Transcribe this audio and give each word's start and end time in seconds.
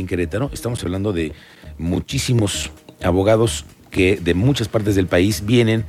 en 0.00 0.06
Querétaro. 0.06 0.50
Estamos 0.52 0.82
hablando 0.84 1.12
de 1.12 1.32
muchísimos 1.78 2.70
abogados 3.02 3.64
que 3.90 4.16
de 4.16 4.34
muchas 4.34 4.68
partes 4.68 4.94
del 4.94 5.06
país 5.06 5.44
vienen 5.44 5.84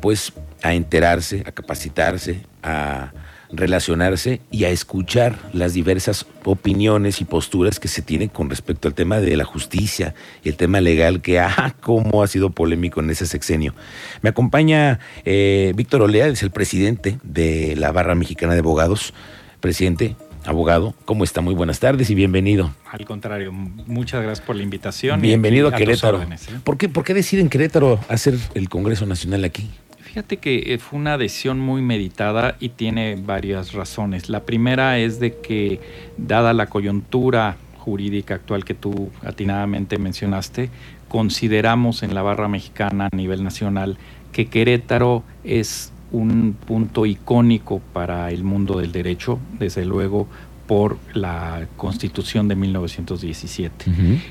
pues 0.00 0.32
a 0.62 0.74
enterarse, 0.74 1.42
a 1.46 1.52
capacitarse, 1.52 2.42
a 2.62 3.12
relacionarse 3.52 4.40
y 4.50 4.64
a 4.64 4.70
escuchar 4.70 5.38
las 5.52 5.74
diversas 5.74 6.26
opiniones 6.44 7.20
y 7.20 7.24
posturas 7.24 7.78
que 7.78 7.88
se 7.88 8.00
tienen 8.00 8.28
con 8.28 8.48
respecto 8.48 8.88
al 8.88 8.94
tema 8.94 9.20
de 9.20 9.36
la 9.36 9.44
justicia 9.44 10.14
y 10.42 10.48
el 10.48 10.56
tema 10.56 10.80
legal 10.80 11.20
que, 11.20 11.38
ah, 11.38 11.74
cómo 11.80 12.22
ha 12.22 12.26
sido 12.26 12.50
polémico 12.50 13.00
en 13.00 13.10
ese 13.10 13.26
sexenio. 13.26 13.74
Me 14.22 14.30
acompaña 14.30 15.00
eh, 15.24 15.72
Víctor 15.76 16.02
Olea, 16.02 16.28
es 16.28 16.42
el 16.42 16.50
presidente 16.50 17.18
de 17.22 17.76
la 17.76 17.92
Barra 17.92 18.14
Mexicana 18.14 18.54
de 18.54 18.60
Abogados. 18.60 19.12
Presidente, 19.60 20.16
abogado, 20.44 20.94
¿cómo 21.04 21.24
está? 21.24 21.40
Muy 21.40 21.54
buenas 21.54 21.80
tardes 21.80 22.10
y 22.10 22.14
bienvenido. 22.14 22.74
Al 22.90 23.04
contrario, 23.04 23.52
muchas 23.52 24.22
gracias 24.22 24.44
por 24.46 24.56
la 24.56 24.62
invitación. 24.62 25.20
Bienvenido 25.20 25.68
a 25.68 25.72
Querétaro. 25.72 26.22
¿eh? 26.22 26.26
¿Por, 26.64 26.78
qué, 26.78 26.88
¿Por 26.88 27.04
qué 27.04 27.14
deciden 27.14 27.48
Querétaro 27.48 28.00
hacer 28.08 28.34
el 28.54 28.68
Congreso 28.68 29.06
Nacional 29.06 29.44
aquí? 29.44 29.70
Fíjate 29.98 30.36
que 30.36 30.74
eh, 30.74 30.78
fue 30.78 30.98
una 30.98 31.16
decisión 31.16 31.58
muy 31.58 31.80
meditada 31.80 32.56
y 32.60 32.70
tiene 32.70 33.16
varias 33.16 33.72
razones. 33.72 34.28
La 34.28 34.40
primera 34.40 34.98
es 34.98 35.20
de 35.20 35.38
que, 35.38 35.80
dada 36.18 36.52
la 36.52 36.66
coyuntura 36.66 37.56
jurídica 37.78 38.34
actual 38.34 38.64
que 38.64 38.74
tú 38.74 39.10
atinadamente 39.24 39.98
mencionaste, 39.98 40.68
consideramos 41.08 42.02
en 42.02 42.14
la 42.14 42.22
barra 42.22 42.46
mexicana 42.48 43.08
a 43.10 43.16
nivel 43.16 43.42
nacional 43.42 43.96
que 44.32 44.46
Querétaro 44.46 45.22
es 45.44 45.92
un 46.12 46.54
punto 46.66 47.06
icónico 47.06 47.80
para 47.92 48.30
el 48.30 48.44
mundo 48.44 48.78
del 48.78 48.92
derecho, 48.92 49.38
desde 49.58 49.84
luego 49.84 50.28
por 50.66 50.98
la 51.14 51.66
Constitución 51.76 52.48
de 52.48 52.54
1917. 52.56 53.86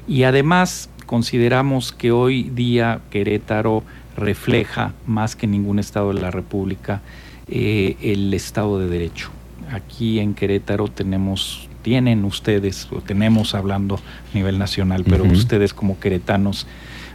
Y 0.07 0.23
además 0.23 0.89
consideramos 1.05 1.91
que 1.91 2.11
hoy 2.11 2.43
día 2.43 3.01
Querétaro 3.09 3.83
refleja 4.15 4.93
más 5.05 5.35
que 5.35 5.47
ningún 5.47 5.79
estado 5.79 6.13
de 6.13 6.21
la 6.21 6.31
República 6.31 7.01
eh, 7.47 7.97
el 8.01 8.33
Estado 8.33 8.79
de 8.79 8.87
Derecho. 8.87 9.29
Aquí 9.71 10.19
en 10.19 10.33
Querétaro 10.33 10.87
tenemos, 10.87 11.67
tienen 11.81 12.23
ustedes, 12.23 12.87
o 12.91 13.01
tenemos 13.01 13.55
hablando 13.55 13.95
a 13.95 14.35
nivel 14.35 14.57
nacional, 14.57 15.03
pero 15.07 15.23
ustedes 15.25 15.73
como 15.73 15.99
queretanos, 15.99 16.67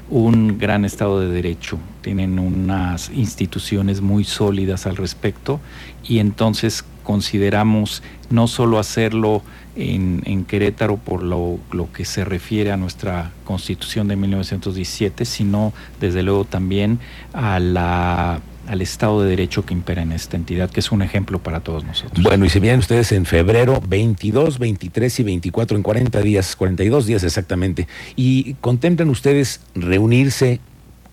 un 0.08 0.58
gran 0.58 0.84
Estado 0.84 1.20
de 1.20 1.28
Derecho, 1.28 1.78
tienen 2.00 2.38
unas 2.38 3.10
instituciones 3.10 4.00
muy 4.00 4.24
sólidas 4.24 4.86
al 4.86 4.96
respecto 4.96 5.60
y 6.04 6.18
entonces 6.18 6.84
consideramos 7.02 8.02
no 8.30 8.48
solo 8.48 8.78
hacerlo 8.78 9.42
en, 9.76 10.44
Querétaro 10.44 10.96
por 10.96 11.22
lo, 11.22 11.58
que 11.92 12.04
se 12.04 12.24
refiere 12.24 12.72
a 12.72 12.76
nuestra 12.76 13.32
constitución 13.44 14.08
de 14.08 14.16
1917, 14.16 15.24
sino 15.24 15.72
desde 16.00 16.22
luego 16.22 16.44
también 16.44 16.98
a 17.32 17.60
la 17.60 18.40
al 18.66 18.82
Estado 18.82 19.22
de 19.22 19.30
Derecho 19.30 19.64
que 19.64 19.74
impera 19.74 20.02
en 20.02 20.12
esta 20.12 20.36
entidad, 20.36 20.70
que 20.70 20.80
es 20.80 20.92
un 20.92 21.02
ejemplo 21.02 21.38
para 21.38 21.60
todos 21.60 21.84
nosotros. 21.84 22.22
Bueno, 22.22 22.44
y 22.44 22.48
si 22.48 22.60
vienen 22.60 22.80
ustedes 22.80 23.12
en 23.12 23.26
febrero 23.26 23.82
22, 23.86 24.58
23 24.58 25.20
y 25.20 25.22
24, 25.22 25.76
en 25.76 25.82
40 25.82 26.20
días, 26.20 26.56
42 26.56 27.06
días 27.06 27.22
exactamente, 27.24 27.86
y 28.16 28.54
contemplan 28.54 29.08
ustedes 29.10 29.60
reunirse 29.74 30.60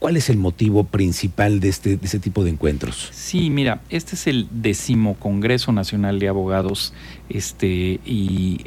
¿Cuál 0.03 0.17
es 0.17 0.29
el 0.29 0.35
motivo 0.35 0.83
principal 0.83 1.61
de 1.61 1.69
este, 1.69 1.95
de 1.95 2.05
este 2.05 2.19
tipo 2.19 2.43
de 2.43 2.49
encuentros? 2.49 3.07
Sí, 3.13 3.49
mira, 3.49 3.79
este 3.89 4.15
es 4.15 4.27
el 4.27 4.49
décimo 4.51 5.13
Congreso 5.13 5.71
Nacional 5.71 6.19
de 6.19 6.27
Abogados 6.27 6.93
este, 7.29 8.01
y 8.05 8.59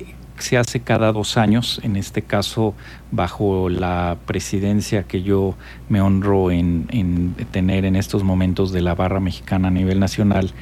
se 0.42 0.59
hace 0.59 0.81
cada 0.81 1.12
dos 1.12 1.37
años, 1.37 1.81
en 1.83 1.97
este 1.97 2.23
caso 2.23 2.75
bajo 3.11 3.69
la 3.69 4.17
presidencia 4.27 5.05
que 5.05 5.23
yo 5.23 5.55
me 5.89 6.01
honro 6.01 6.51
en, 6.51 7.34
tener 7.51 7.84
en 7.84 7.97
estos 7.97 8.23
momentos 8.23 8.73
de 8.73 8.83
la 8.83 8.95
barra 8.95 9.20
mexicana 9.20 9.69
a 9.69 9.70
nivel 9.70 10.01
nacional. 10.01 10.52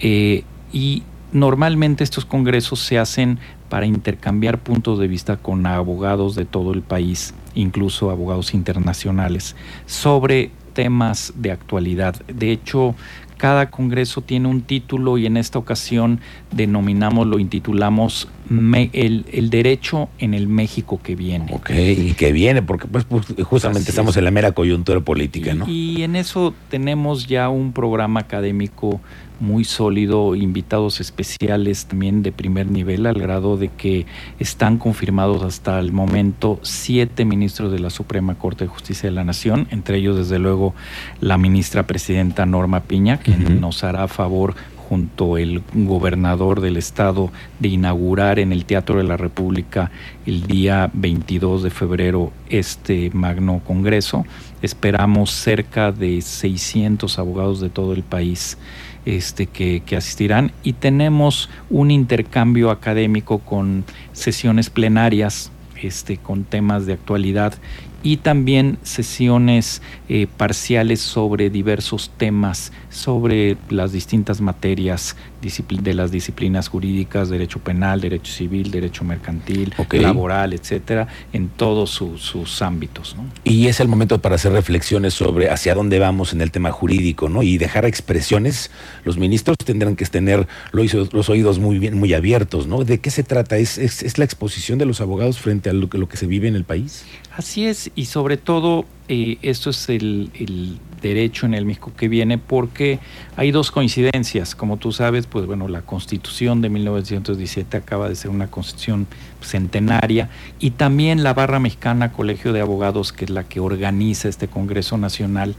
Eh, 0.00 0.44
y 0.72 1.02
normalmente 1.32 2.04
estos 2.04 2.24
congresos 2.24 2.80
se 2.80 2.98
hacen 2.98 3.38
para 3.68 3.86
intercambiar 3.86 4.58
puntos 4.58 4.98
de 4.98 5.08
vista 5.08 5.36
con 5.36 5.66
abogados 5.66 6.34
de 6.34 6.44
todo 6.44 6.72
el 6.72 6.82
país, 6.82 7.34
incluso 7.54 8.10
abogados 8.10 8.54
internacionales, 8.54 9.56
sobre 9.86 10.50
temas 10.72 11.32
de 11.36 11.50
actualidad. 11.50 12.14
De 12.26 12.52
hecho, 12.52 12.94
cada 13.36 13.70
congreso 13.70 14.20
tiene 14.20 14.48
un 14.48 14.62
título 14.62 15.16
y 15.16 15.26
en 15.26 15.36
esta 15.36 15.58
ocasión 15.58 16.20
denominamos, 16.50 17.26
lo 17.26 17.38
intitulamos 17.38 18.28
el, 18.50 19.50
derecho 19.50 20.08
en 20.18 20.34
el 20.34 20.48
México 20.48 21.00
que 21.02 21.14
viene. 21.14 21.46
Ok, 21.52 21.70
y 21.70 22.14
que 22.14 22.32
viene, 22.32 22.62
porque 22.62 22.86
pues, 22.86 23.04
pues 23.04 23.26
justamente 23.42 23.90
estamos 23.90 24.16
en 24.16 24.24
la 24.24 24.30
mera 24.30 24.52
coyuntura 24.52 25.00
política, 25.00 25.54
¿no? 25.54 25.68
Y 25.68 26.02
en 26.02 26.16
eso 26.16 26.54
tenemos 26.70 27.26
ya 27.26 27.48
un 27.48 27.72
programa 27.72 28.20
académico 28.20 29.00
muy 29.40 29.64
sólido, 29.64 30.34
invitados 30.34 31.00
especiales 31.00 31.86
también 31.86 32.22
de 32.22 32.32
primer 32.32 32.70
nivel, 32.70 33.06
al 33.06 33.14
grado 33.14 33.56
de 33.56 33.68
que 33.68 34.06
están 34.38 34.78
confirmados 34.78 35.42
hasta 35.42 35.78
el 35.78 35.92
momento 35.92 36.58
siete 36.62 37.24
ministros 37.24 37.70
de 37.70 37.78
la 37.78 37.90
Suprema 37.90 38.34
Corte 38.34 38.64
de 38.64 38.68
Justicia 38.68 39.08
de 39.08 39.14
la 39.14 39.24
Nación, 39.24 39.68
entre 39.70 39.98
ellos 39.98 40.16
desde 40.16 40.38
luego 40.38 40.74
la 41.20 41.38
ministra 41.38 41.86
presidenta 41.86 42.46
Norma 42.46 42.80
Piña, 42.80 43.18
quien 43.18 43.60
nos 43.60 43.84
hará 43.84 44.08
favor 44.08 44.54
junto 44.88 45.36
el 45.36 45.62
gobernador 45.74 46.60
del 46.60 46.76
estado 46.76 47.30
de 47.58 47.68
inaugurar 47.68 48.38
en 48.38 48.52
el 48.52 48.64
Teatro 48.64 48.98
de 48.98 49.04
la 49.04 49.16
República 49.16 49.90
el 50.26 50.46
día 50.46 50.90
22 50.94 51.62
de 51.62 51.70
febrero 51.70 52.32
este 52.48 53.10
magno 53.12 53.60
congreso. 53.66 54.24
Esperamos 54.62 55.30
cerca 55.30 55.92
de 55.92 56.20
600 56.22 57.18
abogados 57.18 57.60
de 57.60 57.68
todo 57.68 57.92
el 57.92 58.02
país 58.02 58.58
este, 59.04 59.46
que, 59.46 59.82
asistirán 59.96 60.52
y 60.62 60.74
tenemos 60.74 61.48
un 61.70 61.90
intercambio 61.90 62.70
académico 62.70 63.38
con 63.38 63.84
sesiones 64.12 64.70
plenarias 64.70 65.50
este, 65.80 66.16
con 66.16 66.44
temas 66.44 66.86
de 66.86 66.94
actualidad 66.94 67.54
y 68.02 68.18
también 68.18 68.78
sesiones 68.82 69.82
eh, 70.08 70.26
parciales 70.36 71.00
sobre 71.00 71.50
diversos 71.50 72.10
temas, 72.16 72.72
sobre 72.90 73.56
las 73.70 73.92
distintas 73.92 74.40
materias 74.40 75.16
de 75.40 75.94
las 75.94 76.10
disciplinas 76.10 76.68
jurídicas, 76.68 77.28
derecho 77.28 77.60
penal, 77.60 78.00
derecho 78.00 78.32
civil, 78.32 78.70
derecho 78.70 79.04
mercantil, 79.04 79.72
laboral, 79.92 80.52
etcétera, 80.52 81.06
en 81.32 81.48
todos 81.48 81.90
sus 81.90 82.62
ámbitos. 82.62 83.16
Y 83.44 83.68
es 83.68 83.78
el 83.80 83.88
momento 83.88 84.20
para 84.20 84.34
hacer 84.34 84.52
reflexiones 84.52 85.14
sobre 85.14 85.48
hacia 85.50 85.74
dónde 85.74 85.98
vamos 85.98 86.32
en 86.32 86.40
el 86.40 86.50
tema 86.50 86.72
jurídico, 86.72 87.28
¿no? 87.28 87.42
Y 87.42 87.58
dejar 87.58 87.84
expresiones. 87.84 88.70
Los 89.04 89.16
ministros 89.16 89.56
tendrán 89.64 89.94
que 89.94 90.04
tener 90.06 90.48
los 90.72 91.28
oídos 91.28 91.58
muy 91.58 91.78
bien, 91.78 91.98
muy 91.98 92.14
abiertos, 92.14 92.66
¿no? 92.66 92.84
¿De 92.84 92.98
qué 92.98 93.10
se 93.10 93.22
trata? 93.22 93.58
¿Es, 93.58 93.78
es, 93.78 94.18
la 94.18 94.24
exposición 94.24 94.78
de 94.78 94.86
los 94.86 95.00
abogados 95.00 95.38
frente 95.38 95.70
a 95.70 95.72
lo 95.72 95.88
que, 95.88 95.98
lo 95.98 96.08
que 96.08 96.16
se 96.16 96.26
vive 96.26 96.48
en 96.48 96.56
el 96.56 96.64
país? 96.64 97.04
Así 97.36 97.66
es, 97.66 97.87
y 97.94 98.06
sobre 98.06 98.36
todo 98.36 98.84
eh, 99.08 99.38
esto 99.42 99.70
es 99.70 99.88
el, 99.88 100.78
derecho 101.00 101.46
en 101.46 101.54
el 101.54 101.64
México 101.64 101.92
que 101.96 102.08
viene 102.08 102.38
porque 102.38 102.98
hay 103.36 103.52
dos 103.52 103.70
coincidencias. 103.70 104.56
Como 104.56 104.78
tú 104.78 104.90
sabes, 104.90 105.26
pues 105.26 105.46
bueno, 105.46 105.68
la 105.68 105.82
constitución 105.82 106.60
de 106.60 106.70
1917 106.70 107.76
acaba 107.76 108.08
de 108.08 108.16
ser 108.16 108.32
una 108.32 108.48
constitución 108.48 109.06
centenaria 109.40 110.28
y 110.58 110.72
también 110.72 111.22
la 111.22 111.34
Barra 111.34 111.60
Mexicana 111.60 112.10
Colegio 112.12 112.52
de 112.52 112.60
Abogados, 112.60 113.12
que 113.12 113.26
es 113.26 113.30
la 113.30 113.44
que 113.44 113.60
organiza 113.60 114.28
este 114.28 114.48
Congreso 114.48 114.98
Nacional, 114.98 115.54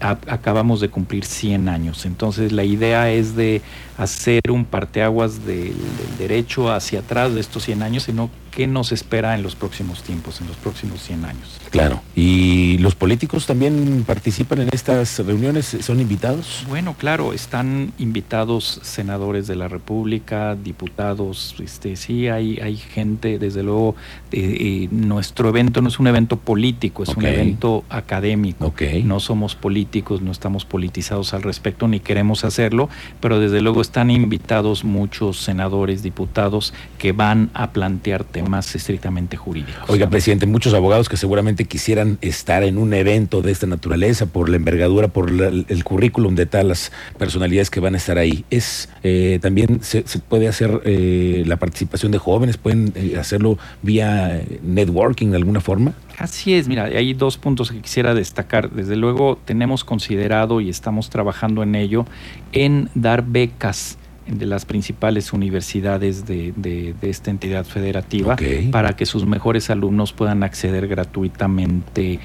acabamos 0.00 0.80
de 0.80 0.88
cumplir 0.88 1.24
100 1.24 1.68
años. 1.68 2.06
Entonces 2.06 2.52
la 2.52 2.64
idea 2.64 3.10
es 3.10 3.36
de 3.36 3.62
hacer 3.98 4.50
un 4.50 4.64
parteaguas 4.64 5.44
del, 5.44 5.68
del, 5.68 6.18
derecho 6.18 6.72
hacia 6.72 7.00
atrás 7.00 7.34
de 7.34 7.40
estos 7.40 7.64
100 7.64 7.82
años, 7.82 8.04
sino 8.04 8.30
qué 8.50 8.66
nos 8.66 8.92
espera 8.92 9.34
en 9.34 9.42
los 9.42 9.54
próximos 9.54 10.02
tiempos, 10.02 10.40
en 10.40 10.48
los 10.48 10.56
próximos 10.56 11.02
100 11.02 11.24
años. 11.24 11.60
Claro. 11.70 12.00
¿Y 12.16 12.78
los 12.78 12.94
políticos 12.94 13.46
también 13.46 14.04
participan 14.06 14.62
en 14.62 14.70
estas 14.72 15.18
reuniones? 15.18 15.76
¿Son 15.80 16.00
invitados? 16.00 16.64
Bueno, 16.68 16.96
claro, 16.98 17.32
están 17.32 17.92
invitados 17.98 18.80
senadores 18.82 19.46
de 19.46 19.56
la 19.56 19.68
República, 19.68 20.56
diputados, 20.56 21.54
este, 21.62 21.94
sí, 21.96 22.28
hay, 22.28 22.58
hay 22.58 22.76
gente, 22.76 23.38
desde 23.38 23.62
luego, 23.62 23.94
eh, 24.32 24.56
eh, 24.58 24.88
nuestro 24.90 25.48
evento 25.48 25.80
no 25.80 25.88
es 25.88 25.98
un 25.98 26.06
evento 26.08 26.36
político, 26.36 27.02
es 27.02 27.10
un 27.10 27.26
evento 27.26 27.84
académico. 27.88 28.74
No 29.04 29.20
somos 29.20 29.54
políticos 29.54 29.89
no 30.22 30.30
estamos 30.30 30.64
politizados 30.64 31.34
al 31.34 31.42
respecto 31.42 31.88
ni 31.88 32.00
queremos 32.00 32.44
hacerlo, 32.44 32.88
pero 33.20 33.40
desde 33.40 33.60
luego 33.60 33.80
están 33.80 34.10
invitados 34.10 34.84
muchos 34.84 35.38
senadores, 35.38 36.02
diputados 36.02 36.72
que 36.98 37.12
van 37.12 37.50
a 37.54 37.72
plantear 37.72 38.24
temas 38.24 38.74
estrictamente 38.74 39.36
jurídicos. 39.36 39.88
Oiga, 39.88 40.08
presidente, 40.08 40.46
muchos 40.46 40.74
abogados 40.74 41.08
que 41.08 41.16
seguramente 41.16 41.64
quisieran 41.64 42.18
estar 42.20 42.62
en 42.62 42.78
un 42.78 42.94
evento 42.94 43.42
de 43.42 43.50
esta 43.50 43.66
naturaleza 43.66 44.26
por 44.26 44.48
la 44.48 44.56
envergadura, 44.56 45.08
por 45.08 45.30
el 45.30 45.84
currículum 45.84 46.34
de 46.34 46.46
tal 46.46 46.68
las 46.68 46.92
personalidades 47.18 47.70
que 47.70 47.80
van 47.80 47.94
a 47.94 47.98
estar 47.98 48.18
ahí. 48.18 48.44
Es 48.50 48.88
eh, 49.02 49.38
también 49.42 49.80
se, 49.82 50.02
puede 50.28 50.48
hacer 50.48 50.80
eh, 50.84 51.42
la 51.46 51.56
participación 51.56 52.12
de 52.12 52.18
jóvenes, 52.18 52.56
pueden 52.56 52.92
eh, 52.94 53.16
hacerlo 53.18 53.58
vía 53.82 54.42
networking 54.62 55.30
de 55.30 55.36
alguna 55.36 55.60
forma. 55.60 55.94
Así 56.20 56.52
es, 56.52 56.68
mira, 56.68 56.84
hay 56.84 57.14
dos 57.14 57.38
puntos 57.38 57.70
que 57.72 57.80
quisiera 57.80 58.12
destacar. 58.12 58.70
Desde 58.70 58.94
luego 58.94 59.38
tenemos 59.42 59.84
considerado 59.84 60.60
y 60.60 60.68
estamos 60.68 61.08
trabajando 61.08 61.62
en 61.62 61.74
ello 61.74 62.04
en 62.52 62.90
dar 62.94 63.24
becas 63.24 63.96
de 64.26 64.44
las 64.44 64.66
principales 64.66 65.32
universidades 65.32 66.26
de, 66.26 66.94
esta 67.00 67.30
entidad 67.30 67.64
federativa 67.64 68.36
para 68.70 68.94
que 68.94 69.06
sus 69.06 69.24
mejores 69.24 69.70
alumnos 69.70 70.12
puedan 70.12 70.42
acceder 70.42 70.88
gratuitamente 70.88 72.20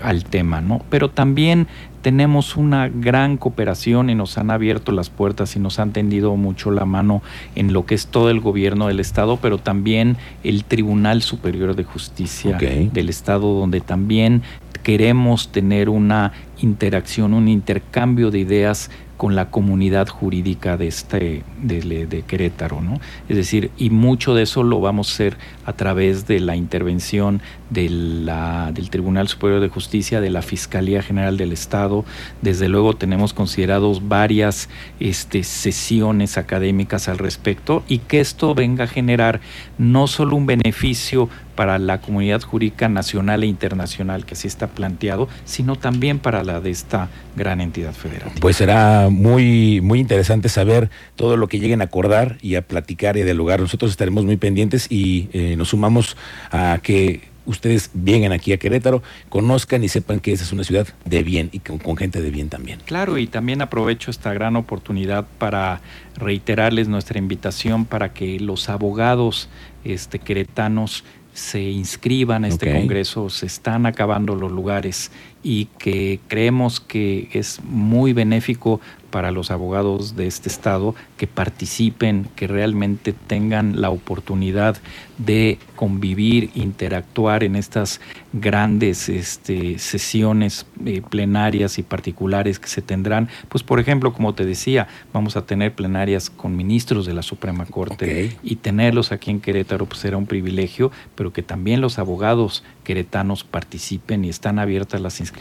al 0.00 0.24
tema, 0.24 0.60
¿no? 0.60 0.82
Pero 0.90 1.10
también 1.10 1.66
tenemos 2.02 2.56
una 2.56 2.88
gran 2.88 3.38
cooperación 3.38 4.10
y 4.10 4.14
nos 4.14 4.36
han 4.36 4.50
abierto 4.50 4.92
las 4.92 5.08
puertas 5.08 5.56
y 5.56 5.58
nos 5.58 5.78
han 5.78 5.92
tendido 5.92 6.36
mucho 6.36 6.70
la 6.70 6.84
mano 6.84 7.22
en 7.54 7.72
lo 7.72 7.86
que 7.86 7.94
es 7.94 8.08
todo 8.08 8.30
el 8.30 8.40
gobierno 8.40 8.88
del 8.88 9.00
Estado, 9.00 9.38
pero 9.40 9.58
también 9.58 10.16
el 10.42 10.64
Tribunal 10.64 11.22
Superior 11.22 11.74
de 11.74 11.84
Justicia 11.84 12.58
del 12.58 13.08
Estado, 13.08 13.54
donde 13.54 13.80
también 13.80 14.42
queremos 14.82 15.48
tener 15.48 15.88
una 15.88 16.32
interacción, 16.60 17.32
un 17.32 17.48
intercambio 17.48 18.30
de 18.30 18.40
ideas 18.40 18.90
con 19.16 19.36
la 19.36 19.50
comunidad 19.50 20.08
jurídica 20.08 20.76
de 20.76 20.88
este 20.88 21.44
de, 21.62 22.24
Querétaro, 22.26 22.80
¿no? 22.80 23.00
Es 23.28 23.36
decir, 23.36 23.70
y 23.78 23.90
mucho 23.90 24.34
de 24.34 24.42
eso 24.42 24.62
lo 24.62 24.80
vamos 24.80 25.08
a 25.08 25.12
hacer 25.14 25.36
a 25.64 25.72
través 25.72 26.26
de 26.26 26.40
la 26.40 26.56
intervención 26.56 27.40
de 27.70 27.88
la, 27.88 28.72
del 28.72 28.90
Tribunal 28.90 29.28
Superior 29.28 29.60
de 29.64 29.70
Justicia, 29.70 30.20
de 30.20 30.30
la 30.30 30.42
Fiscalía 30.42 31.02
General 31.02 31.36
del 31.36 31.52
Estado. 31.52 32.04
Desde 32.42 32.68
luego 32.68 32.94
tenemos 32.94 33.34
considerados 33.34 34.08
varias 34.08 34.68
este, 35.00 35.42
sesiones 35.42 36.38
académicas 36.38 37.08
al 37.08 37.18
respecto 37.18 37.82
y 37.88 37.98
que 37.98 38.20
esto 38.20 38.54
venga 38.54 38.84
a 38.84 38.86
generar 38.86 39.40
no 39.78 40.06
solo 40.06 40.36
un 40.36 40.46
beneficio 40.46 41.28
para 41.54 41.78
la 41.78 42.00
comunidad 42.00 42.42
jurídica 42.42 42.88
nacional 42.88 43.42
e 43.42 43.46
internacional 43.46 44.24
que 44.24 44.34
así 44.34 44.48
está 44.48 44.68
planteado, 44.68 45.28
sino 45.44 45.76
también 45.76 46.18
para 46.18 46.42
la 46.42 46.60
de 46.60 46.70
esta 46.70 47.08
gran 47.36 47.60
entidad 47.60 47.92
federal. 47.92 48.30
Pues 48.40 48.56
será 48.56 49.08
muy, 49.10 49.80
muy 49.80 50.00
interesante 50.00 50.48
saber 50.48 50.90
todo 51.16 51.36
lo 51.36 51.48
que 51.48 51.58
lleguen 51.58 51.80
a 51.80 51.84
acordar 51.84 52.38
y 52.42 52.56
a 52.56 52.62
platicar 52.62 53.16
y 53.16 53.22
a 53.22 53.24
dialogar. 53.24 53.60
Nosotros 53.60 53.90
estaremos 53.90 54.24
muy 54.24 54.36
pendientes 54.36 54.90
y 54.90 55.28
eh, 55.32 55.54
nos 55.56 55.68
sumamos 55.68 56.16
a 56.50 56.78
que 56.82 57.33
ustedes 57.46 57.90
vengan 57.94 58.32
aquí 58.32 58.52
a 58.52 58.58
Querétaro, 58.58 59.02
conozcan 59.28 59.84
y 59.84 59.88
sepan 59.88 60.20
que 60.20 60.32
esa 60.32 60.44
es 60.44 60.52
una 60.52 60.64
ciudad 60.64 60.86
de 61.04 61.22
bien 61.22 61.50
y 61.52 61.60
con, 61.60 61.78
con, 61.78 61.96
gente 61.96 62.20
de 62.20 62.30
bien 62.30 62.48
también. 62.48 62.80
Claro, 62.84 63.18
y 63.18 63.26
también 63.26 63.62
aprovecho 63.62 64.10
esta 64.10 64.32
gran 64.32 64.56
oportunidad 64.56 65.26
para 65.38 65.80
reiterarles 66.16 66.88
nuestra 66.88 67.18
invitación 67.18 67.84
para 67.84 68.12
que 68.12 68.38
los 68.40 68.68
abogados 68.68 69.48
este, 69.84 70.18
queretanos 70.18 71.04
se 71.34 71.62
inscriban 71.62 72.44
a 72.44 72.48
este 72.48 72.72
congreso, 72.72 73.28
se 73.28 73.46
están 73.46 73.86
acabando 73.86 74.36
los 74.36 74.52
lugares 74.52 75.10
y 75.44 75.66
que 75.78 76.18
creemos 76.26 76.80
que 76.80 77.28
es 77.32 77.60
muy 77.62 78.14
benéfico 78.14 78.80
para 79.10 79.30
los 79.30 79.52
abogados 79.52 80.16
de 80.16 80.26
este 80.26 80.48
estado 80.48 80.96
que 81.16 81.28
participen, 81.28 82.26
que 82.34 82.48
realmente 82.48 83.12
tengan 83.12 83.80
la 83.80 83.90
oportunidad 83.90 84.76
de 85.18 85.58
convivir, 85.76 86.50
interactuar 86.56 87.44
en 87.44 87.54
estas 87.54 88.00
grandes 88.32 89.08
este, 89.08 89.78
sesiones 89.78 90.66
eh, 90.84 91.00
plenarias 91.08 91.78
y 91.78 91.84
particulares 91.84 92.58
que 92.58 92.66
se 92.66 92.82
tendrán. 92.82 93.28
Pues 93.48 93.62
por 93.62 93.78
ejemplo, 93.78 94.12
como 94.12 94.34
te 94.34 94.44
decía, 94.44 94.88
vamos 95.12 95.36
a 95.36 95.46
tener 95.46 95.74
plenarias 95.74 96.28
con 96.28 96.56
ministros 96.56 97.06
de 97.06 97.14
la 97.14 97.22
Suprema 97.22 97.66
Corte 97.66 98.36
y 98.42 98.56
tenerlos 98.56 99.12
aquí 99.12 99.30
en 99.30 99.40
Querétaro 99.40 99.86
pues 99.86 100.00
será 100.00 100.16
un 100.16 100.26
privilegio, 100.26 100.90
pero 101.14 101.32
que 101.32 101.44
también 101.44 101.80
los 101.80 102.00
abogados 102.00 102.64
queretanos 102.82 103.44
participen 103.44 104.24
y 104.24 104.28
están 104.28 104.58
abiertas 104.58 105.00
las 105.00 105.20
inscripciones 105.20 105.33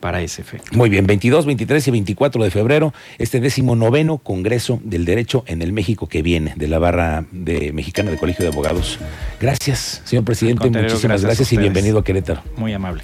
para 0.00 0.20
ese 0.22 0.42
efecto. 0.42 0.76
Muy 0.76 0.88
bien, 0.88 1.06
22, 1.06 1.46
23 1.46 1.88
y 1.88 1.90
24 1.90 2.44
de 2.44 2.50
febrero, 2.50 2.94
este 3.18 3.40
décimo 3.40 3.76
noveno 3.76 4.18
Congreso 4.18 4.80
del 4.84 5.04
Derecho 5.04 5.44
en 5.46 5.62
el 5.62 5.72
México 5.72 6.08
que 6.08 6.22
viene, 6.22 6.52
de 6.56 6.68
la 6.68 6.78
barra 6.78 7.24
de 7.32 7.72
mexicana 7.72 8.10
de 8.10 8.18
Colegio 8.18 8.44
de 8.44 8.52
Abogados. 8.52 8.98
Gracias, 9.40 10.02
señor 10.04 10.24
presidente, 10.24 10.70
muchísimas 10.70 11.22
gracias 11.22 11.52
y 11.52 11.56
bienvenido 11.56 11.98
a 11.98 12.04
Querétaro. 12.04 12.42
Muy 12.56 12.72
amable. 12.72 13.02